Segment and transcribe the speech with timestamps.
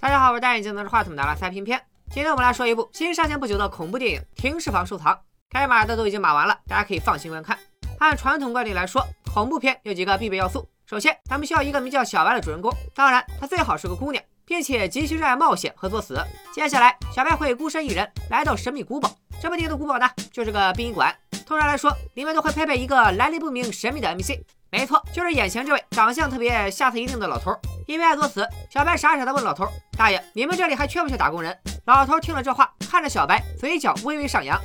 [0.00, 1.78] 大家好，我是戴眼镜拿着话筒的拉塞片片。
[2.10, 5.12] 今天我们来说一部新上线不久的恐怖电影《停尸房收藏》。
[5.50, 7.58] 该码的都已经码完了，大家可以放心观看。
[7.98, 10.66] 按传统惯例来说，恐怖片有几个必备要素。
[10.86, 16.18] 首先，咱们需要一个名叫小白的主人公，当然她最好是个姑娘，并且极其热爱冒险和作死。
[16.54, 21.14] 接下来，小白会孤身一人来到神秘古堡，这么地的古堡呢，就是个殡仪馆。
[21.46, 24.40] 通常来说，里面都会配备一个来历不明、神秘的 NPC。
[24.70, 27.52] 没错，就是眼前这位长相特别下次一定的老头。
[27.90, 29.66] 因为爱作死，小白傻傻的问老头
[29.98, 34.56] ：“大爷，你们这里还缺不缺打工人？”老头听了这话，看着小白，嘴角微微上扬。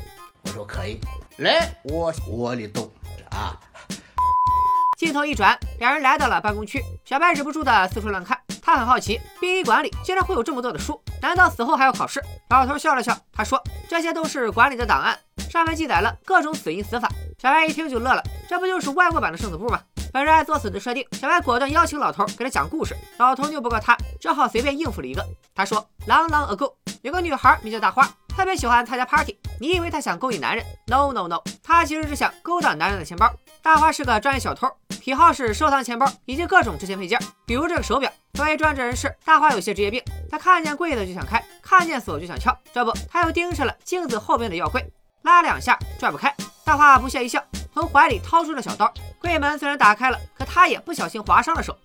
[0.43, 0.99] 我说可以，
[1.37, 2.87] 来，我窝里动
[3.31, 3.59] 啊。
[4.95, 6.83] 镜头一转，两人来到了办公区。
[7.03, 12.21] 小白忍不住的四处乱看，他很好奇，殡仪馆里竟然会有这么多的书，难道死后还要考试？
[12.51, 15.17] 老头笑了笑，他说：“这些都是馆里的档案，
[15.49, 17.09] 上面记载了各种死因死法。”
[17.41, 19.81] 小白一听就乐了，这不就是外国版的生死簿吗？
[20.15, 22.95] 本着爱作死的设定，小白果断邀请老头给他讲故事。
[23.17, 25.21] 老头拗不过他，只好随便应付了一个。
[25.53, 29.37] 他说：“Long long ago，有个女孩名叫大花，特别喜欢参加 party。
[29.59, 33.29] 你以为她想勾引男人？No no no，她其实是想勾搭男人的钱包。
[33.61, 38.09] 大花是个专业小偷，癖好是收藏钱包以及各种值钱配件，比如这个手表。
[38.35, 42.57] 作为专职人士，大花有些职业病，她看见柜子就想开，看见锁就想撬。
[42.73, 44.81] 这不，她又盯上了镜子后面的药柜，
[45.23, 46.33] 拉两下拽不开。
[46.63, 48.89] 大花不屑一笑，从怀里掏出了小刀。
[49.25, 51.75] 柜门虽然打开了，可他也不小心划伤了手。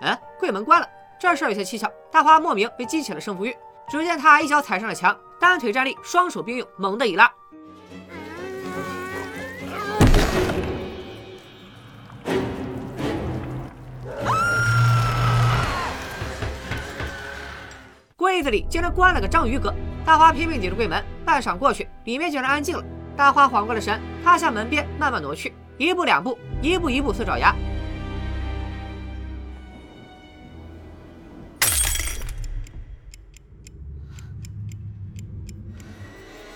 [0.00, 0.88] 哎，柜门关了，
[1.20, 1.92] 这事儿有些蹊跷。
[2.10, 3.54] 大花莫名被激起了胜负欲，
[3.90, 7.30] 只见他一脚踩上了墙，单腿站立，双手并用，猛地一拉。
[18.30, 22.84] 柜子里竟然关了个章鱼哥，大花拼命抵住柜门，半晌过去，里面竟然安静了。
[23.16, 27.52] 大花缓过了神，趴向门边慢慢挪去，一步两步，一步一步似爪牙。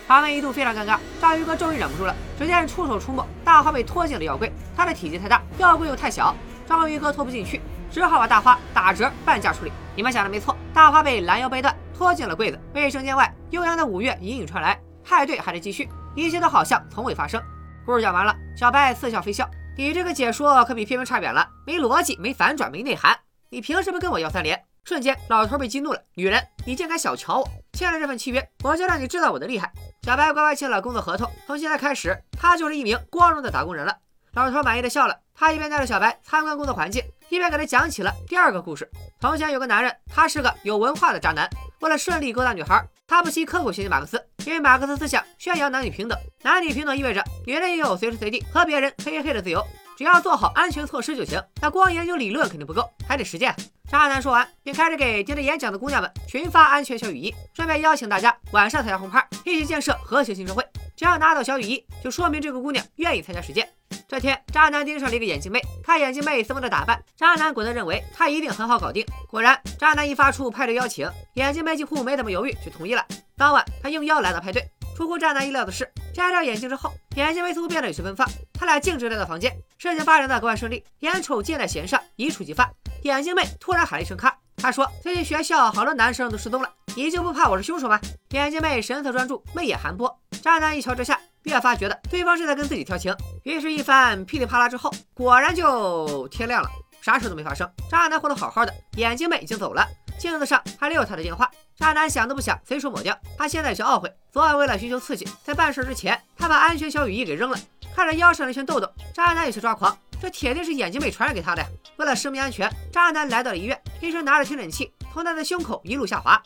[0.06, 6.36] 场面一度非常尴尬，章鱼哥终于忍不住了，只见出手出没，大花被拖进了药柜，他的体积太大，药柜又太小，
[6.68, 7.60] 章鱼哥拖不进去。
[7.94, 9.70] 只好把大花打折半价处理。
[9.94, 12.58] 你们想的没错，大花被拦腰掰断，拖进了柜子。
[12.74, 17.40] 卫生间外悠扬的舞乐隐隐传来，派对还在继续，一切都好像从未发生。
[17.86, 19.48] 故事讲完了，小白似笑非笑。
[19.78, 23.16] 你这个解说可比片名差远了，没逻辑，没反转，没内涵。
[23.48, 24.60] 你凭什么跟我要三连？
[24.84, 26.02] 瞬间，老头被激怒了。
[26.16, 27.48] 女人，你竟敢小瞧我！
[27.74, 29.72] 签了这份契约，我就让你知道我的厉害。
[30.02, 33.96] 小白乖乖签了工作合同，从现在开始，他就是一名光荣的打工人了。
[34.34, 38.90] 老头满意的笑了，他一边带着小白参观工作环境，一边给他讲起了第二个故事。
[39.20, 41.48] 从前有个男人，他是个有文化的渣男。
[41.78, 46.18] 为了顺利勾搭女孩，他不惜刻苦学习马克思，因为马克思思想宣扬男女平等。
[46.42, 49.64] 男女平等意味着女人也有随时随地和别人嘿嘿嘿的自由，
[49.96, 51.40] 只要做好安全措施就行。
[51.62, 53.54] 那光研究理论肯定不够，还得实践。
[53.88, 60.66] 渣男说完，便开始给听着演讲的姑娘们群发安全小雨衣，顺便邀请大家晚上参加红趴，一起建设和谐新社会。
[60.96, 63.68] 只要拿到小雨衣，就说明这个姑娘愿意参加实践。
[64.06, 69.04] 这天，渣男盯上了一个眼镜妹，看眼镜妹斯文的打扮，渣男果断认为她一定很好搞定。
[69.28, 73.04] 果然，渣男一发出派对邀请，眼镜妹几乎没怎么犹豫就同意了。
[73.36, 74.62] 当晚，他应邀来到派对。
[74.94, 78.28] 出乎渣男意料的是，摘掉眼镜之后，眼镜妹似乎变得有些奔放。
[78.52, 82.70] 他俩径直来到房间，事情发展的格外顺利，眼瞅箭在弦上，一触即发。
[83.02, 87.98] 眼镜妹突然喊了一声“咔”，她说：“最近学校好多男生都失踪了，你就不怕我是凶手吗？”
[88.30, 90.16] 眼镜妹神色专注，媚眼含波。
[90.42, 91.18] 渣男一瞧之下。
[91.44, 96.68] 越发觉得对方是在跟自己调情，于是，一番噼里啪啦之后，果然就天亮了，
[97.00, 97.70] 啥事都没发生。
[97.90, 99.86] 渣男活得好好的，眼镜妹已经走了，
[100.18, 101.50] 镜子上还留有他的电话。
[101.76, 103.18] 渣男想都不想，随手抹掉。
[103.36, 107.58] 他现在有些懊悔，昨晚为了寻求刺激，在办事之前，他把安全小雨衣给扔了。
[107.94, 111.68] 看着腰上那圈痘痘，渣男有些抓狂，这铁定是眼镜妹传染给他的呀。
[111.96, 116.42] 为了生命安全，渣男来到了医院，医生拿着听诊器从他的胸口一路下滑。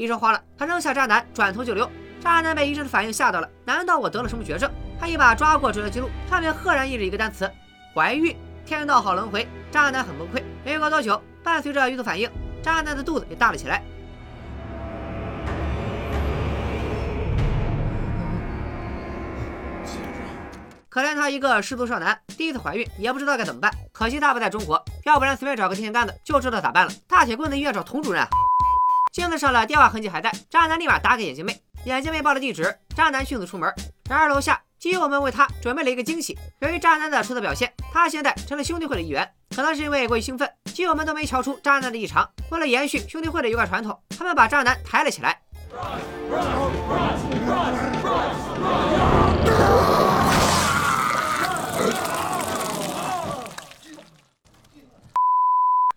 [0.00, 1.86] 医生慌了，他扔下渣男，转头就溜。
[2.22, 4.70] 渣男被医生的反应吓到了，难道我得了什么绝症？
[4.98, 7.50] 他一把抓过诊疗记录，上面赫然印着一个单词：
[7.94, 8.34] 怀孕。
[8.64, 10.42] 天道好轮回，渣男很崩溃。
[10.64, 12.30] 没过多久，伴随着孕吐反应，
[12.62, 13.82] 渣男的肚子也大了起来。
[20.88, 23.70] 可怜他一个失足少男，第一次怀孕也不知道该怎么办。
[23.92, 26.92] 可惜他不在中国，要不然随便找个电线杆子就知道咋办了。
[27.06, 28.26] 大铁棍子医院找童主任！
[29.12, 33.72] 镜子上的电话痕迹还在，渣男立马打给眼镜妹，眼镜妹报了地址，渣男迅速出门。
[34.08, 39.28] 然而楼下基友们为他准备了一个惊喜，由于渣男的出色表现，他现在成了兄弟会的一员。
[39.56, 42.28] 可能是因为过于兴奋，基友们都没瞧出渣男的异常。
[42.50, 45.40] 为了延续兄弟会的一贯传统，他们把渣男抬了起来。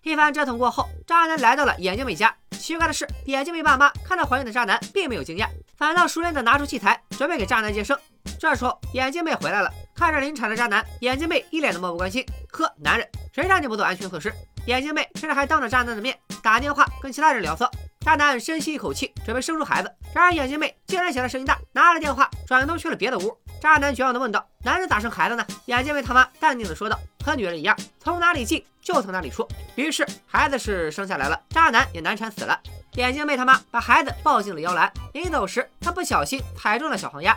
[0.02, 2.34] 一番折腾过后，渣男来到了眼镜妹家，
[2.64, 5.46] 奇怪的是，眼镜妹爸妈看到怀孕的渣男，并没有惊讶，
[5.76, 7.94] 反倒熟练的拿出器材，准备给渣男接生。
[8.40, 12.24] 这时候，眼镜妹回来了，看着临产的渣男，眼镜妹一脸的漠不关心。
[12.50, 14.32] 呵，男人，谁让你不做安全措施？
[14.64, 17.70] 眼镜妹甚至还当着渣男的面打电话跟其他人聊骚。
[18.00, 23.38] 渣男深吸一口气，准备生出孩子，然而眼镜妹竟然嫌他声音大，拿了电话转头去了别的屋。
[23.64, 32.60] 渣男绝望地问道：“男人咋生孩子呢？”眼镜妹他妈淡定地说道：“和女人一样，从哪里进就从哪里出。”于是孩子是生下来了，渣男也难产死了。
[32.96, 37.34] 眼镜妹他妈把孩子抱进了摇篮，临走时她不小心踩中了小黄鸭。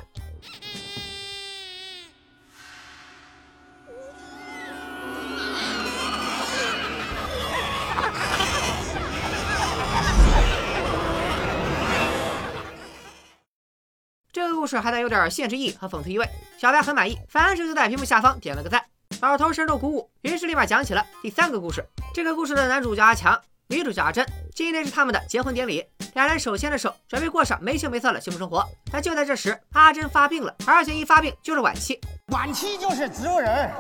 [14.68, 18.84] 故事还带有点现实意义和讽刺意味，小白很满意，凡事就在屏幕下方点了个赞。
[19.22, 21.82] 老头深受鼓舞，于是立马讲起了第三个故事。
[22.14, 24.26] 这个故事的男主叫阿强，女主叫阿珍。
[24.54, 25.86] 今天是他们的结婚典礼，
[26.16, 28.62] 两人手牵着手，准备过上没羞没臊的幸福生活。
[28.92, 31.98] 但就在这时，阿珍发病了，而且一发病就是晚期。
[32.34, 33.72] 晚期就是植物人。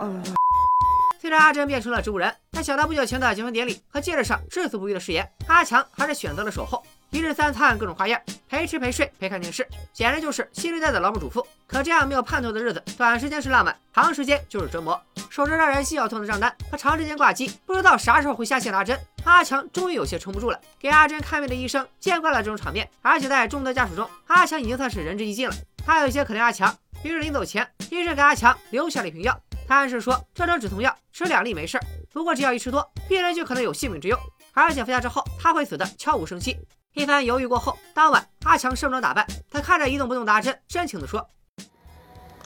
[1.20, 6.82] 虽然阿珍变成了植物人，但想到不久前的结婚典礼和戒指上至死不渝的誓言，阿强还是选择了守候。
[7.12, 11.46] 一日三餐各种花样，陪吃陪睡陪看电视，简直就是新时代的劳模主妇。
[11.66, 15.02] 可这样没有盼头的日子，短时间是浪漫，长时间就是折磨。
[15.30, 20.60] 守着让人心绞痛的账单和长时间挂机，不知道啥时候会下线的阿珍，阿强终于有些撑不住了。
[20.80, 25.56] 给阿珍看病的医生见惯了这种场面，而且在众多家属中，阿强已经算是仁至义尽了。
[25.86, 31.80] 他有些可怜阿强，于是临走前，医生给阿强留下了一瓶药，他暗示说这种止痛药吃两粒没事，
[32.12, 34.18] 不过只要一吃多，病人就可能有性命之忧，
[34.54, 36.58] 而且服下之后他会死的悄无声息。
[36.98, 41.24] 一番犹豫过后，当晚阿强盛装打扮，他看着一动不动的阿珍，深情地说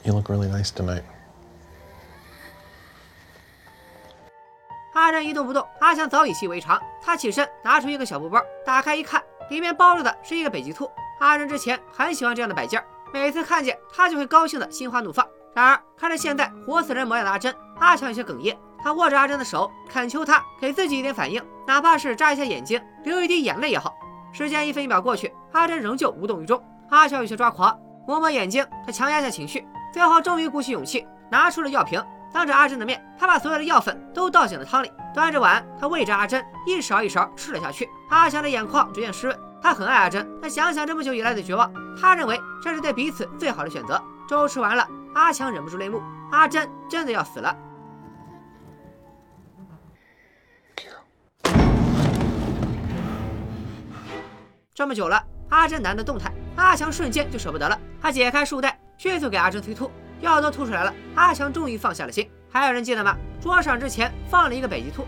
[0.04, 1.04] ：“You look really nice tonight。”
[4.92, 6.78] 阿珍一动不动，阿强早已习以为常。
[7.02, 10.90] 他起身拿出一个小布包，打开一看，里面包着的是一个北极兔。
[11.20, 15.26] 阿珍之前很喜欢这样的摆件，每次看见他就会高兴的心花怒放。
[15.54, 18.54] 然而看着现在活死人模样的阿珍，阿强有些哽咽。
[18.84, 23.94] 他握着阿珍的手，恳求她给自己一点反应，哪怕是眨一下眼睛，流一滴眼泪也好。
[24.32, 26.60] 时间一分一秒过去，阿珍仍旧无动于衷。
[26.88, 32.02] 阿强有些抓狂，摸摸眼睛，他强压下情绪，最后终于鼓起勇气，拿出了药瓶，
[32.32, 37.88] 当着阿珍的面，他把所有的药粉都倒进了汤里，端着碗，他喂着阿珍，一勺一勺吃了下去。
[38.08, 41.70] 阿强的眼眶逐渐湿润，他很爱阿珍，他想想这么久以来的绝望，
[42.00, 44.02] 他认为这是对彼此最好的选择。
[44.28, 46.00] 粥吃完了，阿强忍不住泪目，
[46.30, 47.54] 阿珍真的要死了。
[54.74, 57.78] 这么久了，阿珍难得动弹，阿强瞬间就舍不得了。
[58.00, 59.90] 他解开束带，迅速给阿珍催吐，
[60.22, 62.30] 药都吐出来了，阿强终于放下了心。
[62.50, 63.14] 还有人记得吗？
[63.38, 65.06] 桌上之前放了一个北极兔。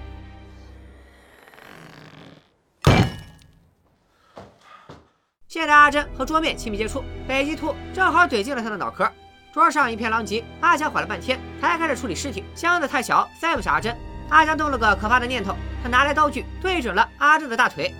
[5.49, 9.11] 现在阿珍和桌面亲密接触，北极兔正好怼进了他的脑壳。
[9.51, 12.45] 桌上一片狼藉，阿强缓了半天才开始处理尸体。
[12.55, 13.97] 箱子太小，塞不下阿珍。
[14.29, 17.95] 阿强动了个可怕的念头，他拿来刀具对准了阿珍的大腿。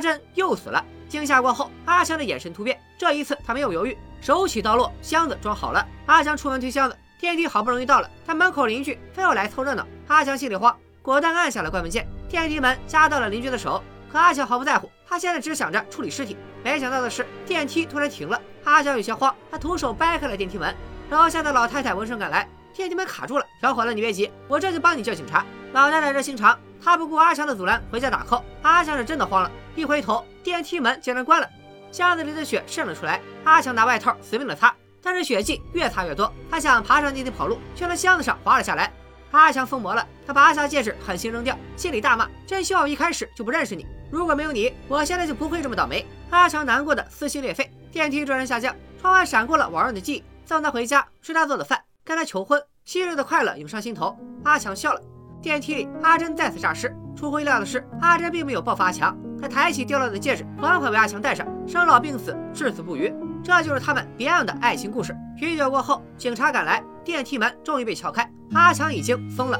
[0.00, 0.82] 阿珍又死了。
[1.10, 2.80] 惊吓过后，阿强的眼神突变。
[2.96, 5.86] 这一次他没有犹豫，手起刀落，箱子装好了。
[6.06, 9.86] 阿强出门推箱子，电梯好不容易到了，但门口邻居非要来凑热闹。
[10.08, 12.08] 阿强心里慌，果断按下了关门键。
[12.30, 16.34] 电梯门夹到了邻居的手，可阿强毫不在乎，他现在只想着处理尸体。
[16.64, 18.40] 没想到的是，电梯突然停了。
[18.64, 20.74] 阿强有些慌，他徒手掰开了电梯门。
[21.10, 23.44] 楼下的老太太闻声赶来，电梯门卡住了。
[23.60, 25.44] 小伙子，你别急，我这就帮你叫警察。
[25.74, 26.58] 老太太热心肠。
[26.82, 28.42] 她不顾阿强的阻拦，回家打 call。
[28.62, 31.48] 阿强是真的慌了，一回头，电梯门竟然关了，
[31.90, 33.20] 箱子里的血渗了出来。
[33.44, 36.30] 阿强拿外套死命的擦，但是血迹越擦越多。
[36.50, 38.92] 他想爬上电梯跑路，却从箱子上滑了下来。
[39.30, 46.04] 阿强疯魔了，他拔下戒指，狠心扔掉，心里大骂：真希望我一开始就不认识你，如果没有你，我现在就不会这么倒霉。
[46.28, 47.70] 阿强难过的撕心裂肺。
[47.90, 54.16] 电梯转身下降，窗外闪过了往日的记忆，送他回家，吃他做的饭，跟他求婚，昔日的快乐涌上心头。
[54.44, 55.00] 阿强笑了。
[55.42, 56.94] 电梯里，阿珍再次诈尸。
[57.16, 61.46] 出乎意料的是，阿珍并没有报复阿强，他抬起掉落的戒指，缓缓为阿强戴上。
[61.66, 65.16] 生老病死，至死不渝，这就是他们别样的爱情故事。
[65.38, 68.28] 许久过后，警察赶来，电梯门终于被撬开。
[68.52, 69.58] 阿强已经疯了。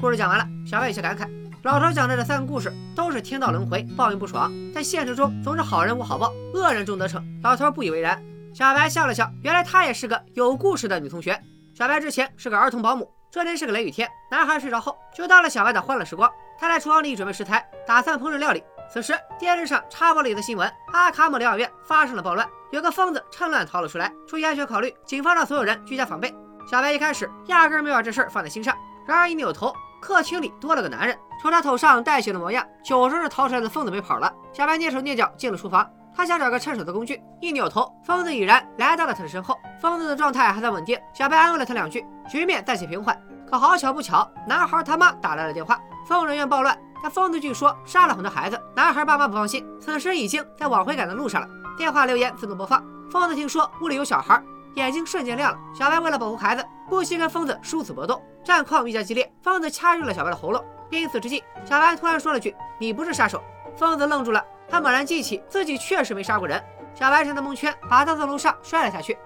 [0.00, 1.28] 故事讲完了，小白有些感慨：
[1.62, 7.22] 老头讲的这三个故事都是天道轮回，报应不爽，在现实中总是好人无好报，恶人终得逞。
[7.42, 8.20] 老头不以为然。
[8.54, 11.38] 小白笑了笑，原来她也是个有故事的女同学。
[11.74, 13.10] 小白之前是个儿童保姆。
[13.30, 16.30] 这天是个雷雨天，男孩睡着后，就到了小白的欢乐时光。
[16.58, 18.62] 他在厨房里准备食材，打算烹饪料理。
[18.88, 24.12] 此时电视上插播了一则新闻：阿卡姆疗养院发生了暴乱，有个疯子趁乱逃了出来。
[24.26, 26.34] 出于安全考虑，警方让所有人居家防备。
[26.70, 28.76] 小白一开始压根没把这事儿放在心上，
[29.06, 34.32] 然而一扭头，客厅里多了个男人，瞅他头上带血的模样，九成是逃出来的疯子没跑了。
[34.52, 35.88] 小白蹑手蹑脚进了厨房。
[36.16, 39.54] 他想找个趁手的工具，一扭头，疯子已然来到了他的身后。
[39.78, 43.14] 疯子的状态还算稳定，小白安慰了他两句，局面暂且平缓。
[43.46, 45.78] 可好巧不巧，男孩他妈打来了电话，
[46.08, 48.60] 疯人院暴乱，但疯子据说杀了很多孩子。
[48.74, 51.48] 男孩爸妈不放心，此时已经在往回赶的路上了。
[51.76, 54.42] 电话留言自动播放，疯子听说屋里有小孩，
[54.74, 55.58] 眼睛瞬间亮了。
[55.74, 59.30] 小白为了保护孩子，不惜跟疯子殊死搏斗，战况愈加激烈。
[59.42, 63.42] 疯子掐住了小白的喉咙，濒死之际，小白突然说了句：“你不是杀手。”
[63.76, 64.42] 疯子愣住了。
[64.68, 66.60] 他猛然记起自己确实没杀过人，
[66.94, 69.16] 小白趁他蒙圈，把他从楼上摔了下去。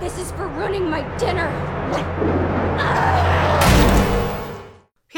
[0.00, 1.48] This is for ruining my dinner。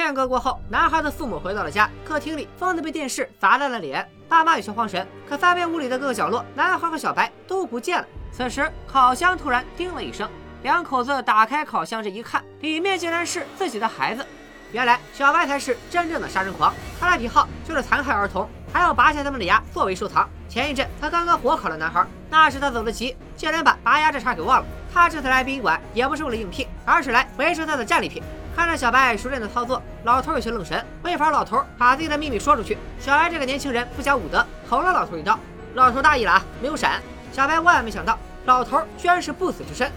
[0.00, 5.06] 片刻过后，男孩的父母回到了家，客厅里，疯子被电视砸烂了脸，爸妈有些慌神。
[5.28, 8.06] 可翻遍屋里的各个角落，男孩和小白都不见了。
[8.32, 10.28] 此时，烤箱突然叮了一声，
[10.62, 14.24] 两口子打开烤箱，这一看，里面竟然是自己的孩子。
[14.72, 20.26] 原来小白才是真正的杀人狂，他的癖好就是残害儿童，还要拔下他们的牙作为收藏。
[20.48, 24.66] 前一阵他刚刚火烤了男孩，那时他走得急，竟然把拔牙这茬给忘了。
[24.92, 28.22] 他这次来殡仪馆也不是为了应聘，而是来回收他的战利品。
[28.60, 30.84] 看着小白熟练的操作，老头有些愣神。
[31.02, 35.38] 为防老头把自己的秘密说出去，小白这个年轻人不讲武德，捅了老头一刀。
[35.72, 37.00] 老头大意了啊，没有闪。
[37.32, 39.90] 小白万万没想到，老头居然是不死之身。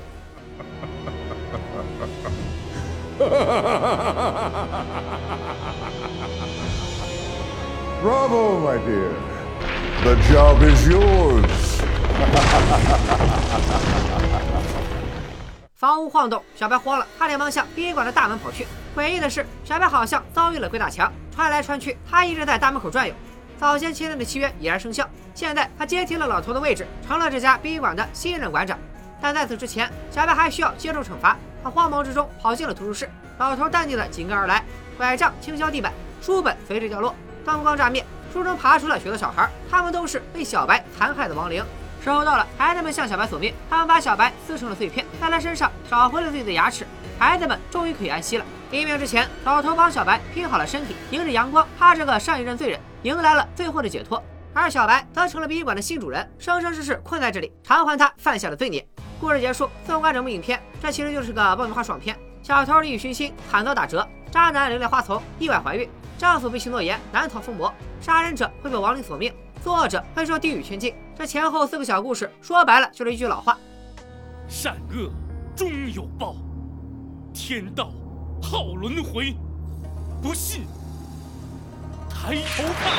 [8.02, 9.12] Bravo, my dear.
[10.06, 11.82] The job is yours.
[15.84, 18.66] 房屋晃动，小白慌了，他连忙向殡仪馆的大门跑去。
[18.96, 23.14] 诡异的是，小白好像遭遇了鬼打墙，穿来穿去，他一直在大门口转悠。
[23.60, 28.80] 早先签订的契约已然生效，现在他接替了老头的位置，成了这家殡仪馆的新任馆长。
[29.22, 31.36] 但在此之前，小白还需要接受惩罚。
[31.62, 34.64] 他慌忙之中跑进了图书室，老头淡定的紧跟而来，
[34.98, 37.14] 拐杖轻敲地板，书本随之掉落，
[37.44, 41.62] 灯光乍灭，书中爬出了许多小孩，他们都是被小白残害的亡灵。
[42.04, 46.86] 时候到了，孩子们向小白索命，他们把小白撕成了碎片，在他身上找回了自己的牙齿，
[47.18, 48.44] 孩子们终于可以安息了。
[48.72, 54.22] 黎明之前，老头帮小白拼好了身体，迎着阳光，他这个上一任罪人迎来了最后的解脱，
[54.54, 58.86] 而小白则成了殡仪馆的新主人，生生世世困在这里，偿还他犯下的罪孽。
[59.18, 62.20] 故事结束，纵观整部影片，这其实就是个爆米花爽片。
[62.42, 69.34] 小偷利欲熏心，惨遭打折；渣男留恋花丛，意外怀孕；丈夫背弃诺言，难逃疯魔；杀人者会被亡灵索命，
[69.64, 70.94] 作恶者会受地狱圈禁。
[71.16, 73.56] 这前后四个小故事，说白了就是一句老话：
[74.48, 75.12] 善恶
[75.56, 76.36] 终有报，
[77.32, 77.92] 天道
[78.42, 79.36] 好轮回。
[80.24, 80.66] 不信，
[82.10, 82.92] 抬头看，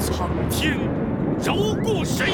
[0.00, 0.78] 苍天
[1.44, 2.32] 饶过谁？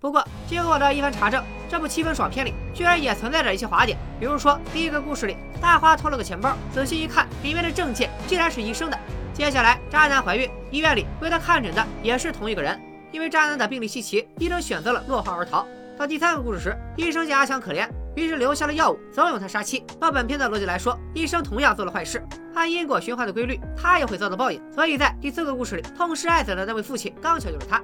[0.00, 3.98] 不过，经过我的一番查证，这部七分爽片里居然也存在着一些滑点。
[4.18, 8.98] 比如说，第一个故事里，大花偷了个钱包，仔细一看，里面的证件竟然是医生的。
[9.36, 12.80] 接下来，渣男怀孕，医院里为他看诊的也是同一个人。
[13.12, 15.66] 因为渣男的病例稀奇，医生选择了落荒而逃。
[15.98, 19.84] 到第三个故事时，医生见阿强可怜，于是留下了药物，怂恿他杀妻。
[20.00, 22.24] 到本片的逻辑来说，医生同样做了坏事，
[22.54, 24.58] 按因果循环的规律，他也会遭到报应。
[24.72, 27.78] 所以在第四个故事里，痛失爱子的那位父亲，刚巧就是他。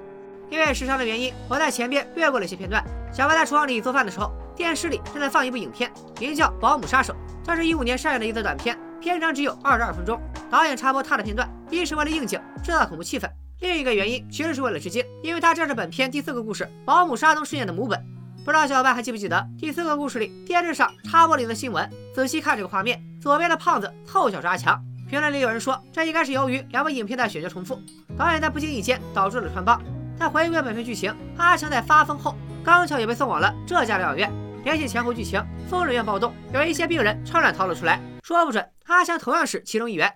[0.49, 2.83] 因为时长的原因，我在前边略过了一些片段。
[3.13, 7.13] 小白在厨房里做饭的时候，电视里正在放一部影片，名叫《保姆杀手》，
[7.45, 10.19] 这是一五年上映的一则短片，片长只有二十二分钟。
[10.53, 13.27] 导演插播他的片段，一是为了应景，制造恐怖气氛；
[13.61, 17.99] 另一个原因其实是为了致敬，因为他这是本片第四个故事《保姆沙东事件》的母本。
[18.45, 21.89] 不知道小伙伴还记不记得第四个故事里电视上插播里的新闻？
[22.15, 24.79] 仔细看这个画面，左边的胖子凑巧是阿强。
[25.09, 27.81] 评论里有人说，这应该是由于两部影片的选角重复，
[28.19, 29.83] 导演在不经意间导致了穿帮。
[30.19, 34.31] 再回归本片剧情，阿强在发疯后，刚巧也被送往了这家疗养院。
[34.65, 40.13] 联系前后剧情，疯人院暴动，有一些病人趁乱逃了出来，说不准阿强同样是其中一员。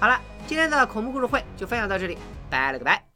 [0.00, 2.16] 好了，今天的恐怖故事会就分享到这里，
[2.48, 3.09] 拜了个拜。